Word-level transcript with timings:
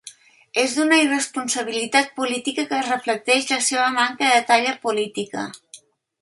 És 0.59 0.71
d’una 0.77 0.95
irresponsabilitat 1.01 2.09
política 2.21 2.65
que 2.71 2.79
reflecteix 2.87 3.47
la 3.53 3.61
seva 3.67 3.87
manca 3.99 4.33
de 4.33 4.41
talla 4.49 4.75
política. 4.89 5.47